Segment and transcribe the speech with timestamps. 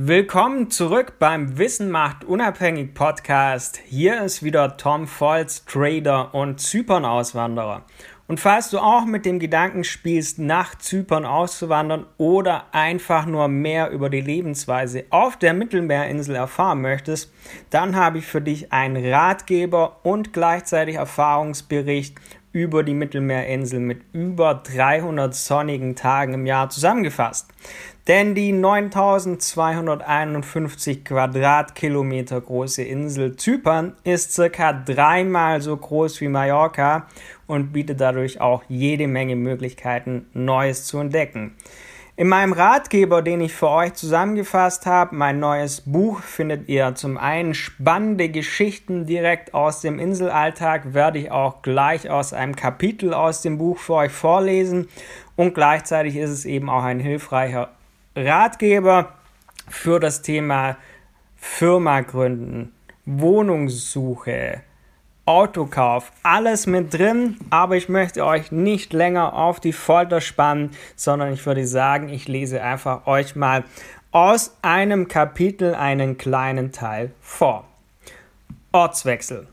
[0.00, 3.80] Willkommen zurück beim Wissen macht unabhängig Podcast.
[3.84, 7.84] Hier ist wieder Tom Volz, Trader und Zypern-Auswanderer.
[8.28, 13.90] Und falls du auch mit dem Gedanken spielst, nach Zypern auszuwandern oder einfach nur mehr
[13.90, 17.32] über die Lebensweise auf der Mittelmeerinsel erfahren möchtest,
[17.70, 22.14] dann habe ich für dich einen Ratgeber und gleichzeitig Erfahrungsbericht
[22.58, 27.46] über die Mittelmeerinsel mit über 300 sonnigen Tagen im Jahr zusammengefasst.
[28.08, 37.06] Denn die 9251 Quadratkilometer große Insel Zypern ist circa dreimal so groß wie Mallorca
[37.46, 41.54] und bietet dadurch auch jede Menge Möglichkeiten, Neues zu entdecken.
[42.18, 47.16] In meinem Ratgeber, den ich für euch zusammengefasst habe, mein neues Buch, findet ihr zum
[47.16, 53.42] einen spannende Geschichten direkt aus dem Inselalltag, werde ich auch gleich aus einem Kapitel aus
[53.42, 54.88] dem Buch für euch vorlesen.
[55.36, 57.70] Und gleichzeitig ist es eben auch ein hilfreicher
[58.16, 59.12] Ratgeber
[59.68, 60.76] für das Thema
[61.36, 62.72] Firma gründen,
[63.06, 64.62] Wohnungssuche,
[65.28, 71.34] Autokauf, alles mit drin, aber ich möchte euch nicht länger auf die Folter spannen, sondern
[71.34, 73.64] ich würde sagen, ich lese einfach euch mal
[74.10, 77.64] aus einem Kapitel einen kleinen Teil vor.
[78.72, 79.46] Ortswechsel.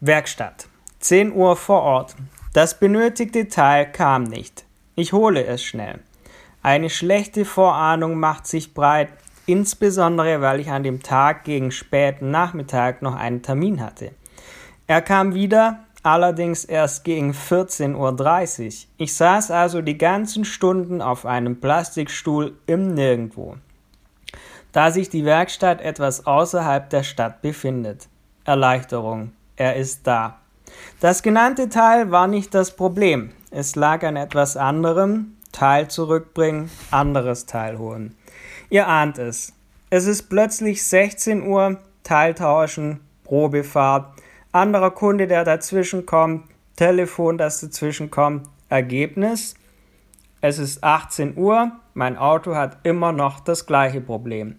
[0.00, 0.68] Werkstatt.
[0.98, 2.14] 10 Uhr vor Ort.
[2.52, 4.66] Das benötigte Teil kam nicht.
[4.96, 6.00] Ich hole es schnell.
[6.62, 9.08] Eine schlechte Vorahnung macht sich breit,
[9.46, 14.10] insbesondere weil ich an dem Tag gegen späten Nachmittag noch einen Termin hatte.
[14.90, 18.88] Er kam wieder, allerdings erst gegen 14.30 Uhr.
[18.96, 23.54] Ich saß also die ganzen Stunden auf einem Plastikstuhl im Nirgendwo.
[24.72, 28.08] Da sich die Werkstatt etwas außerhalb der Stadt befindet.
[28.42, 30.40] Erleichterung, er ist da.
[30.98, 33.30] Das genannte Teil war nicht das Problem.
[33.52, 35.36] Es lag an etwas anderem.
[35.52, 38.16] Teil zurückbringen, anderes Teil holen.
[38.70, 39.52] Ihr ahnt es.
[39.88, 44.14] Es ist plötzlich 16 Uhr, Teil tauschen, Probefahrt,
[44.52, 48.48] anderer Kunde, der dazwischen kommt, Telefon, das dazwischen kommt.
[48.68, 49.54] Ergebnis,
[50.40, 54.56] es ist 18 Uhr, mein Auto hat immer noch das gleiche Problem.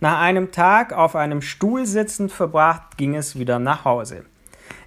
[0.00, 4.24] Nach einem Tag auf einem Stuhl sitzend verbracht, ging es wieder nach Hause.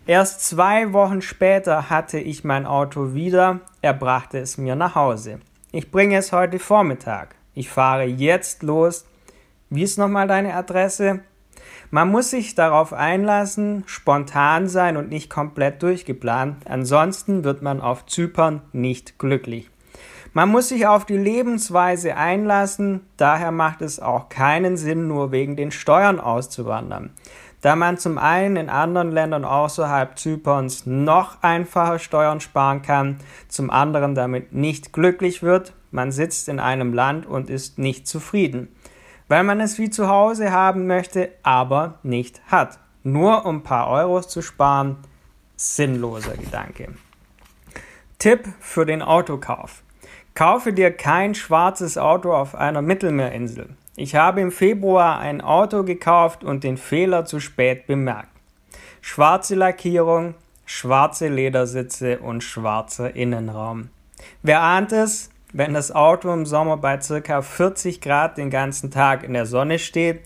[0.06, 5.40] Erst zwei Wochen später hatte ich mein Auto wieder, er brachte es mir nach Hause.
[5.74, 7.36] Ich bringe es heute Vormittag.
[7.54, 9.06] Ich fahre jetzt los.
[9.70, 11.22] Wie ist nochmal deine Adresse?
[11.94, 18.06] Man muss sich darauf einlassen, spontan sein und nicht komplett durchgeplant, ansonsten wird man auf
[18.06, 19.70] Zypern nicht glücklich.
[20.32, 25.58] Man muss sich auf die Lebensweise einlassen, daher macht es auch keinen Sinn, nur wegen
[25.58, 27.10] den Steuern auszuwandern.
[27.60, 33.18] Da man zum einen in anderen Ländern außerhalb Zyperns noch einfacher Steuern sparen kann,
[33.50, 38.70] zum anderen damit nicht glücklich wird, man sitzt in einem Land und ist nicht zufrieden
[39.32, 42.80] weil man es wie zu Hause haben möchte, aber nicht hat.
[43.02, 44.98] Nur um ein paar Euros zu sparen,
[45.56, 46.90] sinnloser Gedanke.
[48.20, 49.84] Tipp für den Autokauf.
[50.34, 53.70] Kaufe dir kein schwarzes Auto auf einer Mittelmeerinsel.
[53.96, 58.36] Ich habe im Februar ein Auto gekauft und den Fehler zu spät bemerkt.
[59.00, 63.92] Schwarze Lackierung, schwarze Ledersitze und schwarzer Innenraum.
[64.44, 65.30] Wer ahnt es?
[65.54, 67.42] Wenn das Auto im Sommer bei ca.
[67.42, 70.22] 40 Grad den ganzen Tag in der Sonne steht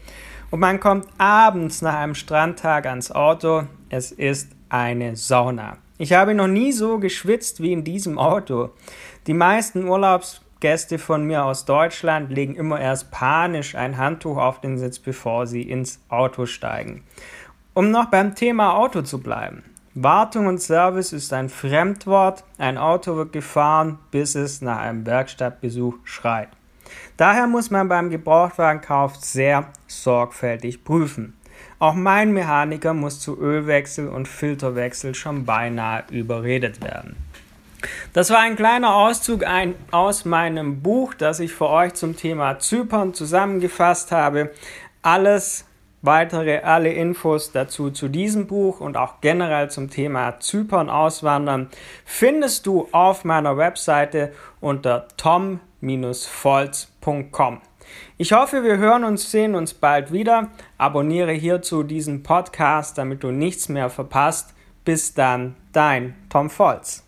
[0.52, 5.78] und man kommt abends nach einem Strandtag ans Auto, es ist eine Sauna.
[5.98, 8.72] Ich habe noch nie so geschwitzt wie in diesem Auto.
[9.28, 14.78] Die meisten Urlaubsgäste von mir aus Deutschland legen immer erst panisch ein Handtuch auf den
[14.78, 17.04] Sitz, bevor sie ins Auto steigen.
[17.74, 19.64] Um noch beim Thema Auto zu bleiben.
[19.98, 22.44] Wartung und Service ist ein Fremdwort.
[22.58, 26.50] Ein Auto wird gefahren, bis es nach einem Werkstattbesuch schreit.
[27.16, 31.34] Daher muss man beim Gebrauchtwagenkauf sehr sorgfältig prüfen.
[31.80, 37.16] Auch mein Mechaniker muss zu Ölwechsel und Filterwechsel schon beinahe überredet werden.
[38.12, 42.60] Das war ein kleiner Auszug ein, aus meinem Buch, das ich für euch zum Thema
[42.60, 44.52] Zypern zusammengefasst habe.
[45.02, 45.64] Alles
[46.06, 51.72] Weitere alle Infos dazu zu diesem Buch und auch generell zum Thema Zypern auswandern
[52.06, 54.32] findest du auf meiner Webseite
[54.62, 55.62] unter tom-volz.com.
[58.18, 60.50] Ich hoffe, wir hören uns, sehen uns bald wieder.
[60.78, 64.54] Abonniere hierzu diesen Podcast, damit du nichts mehr verpasst.
[64.84, 67.05] Bis dann, dein Tom Volz.